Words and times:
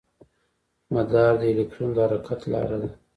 مدار 0.93 1.33
د 1.41 1.43
الکترون 1.51 1.89
د 1.95 1.97
حرکت 2.07 2.39
لاره 2.51 2.77
ده. 2.81 2.89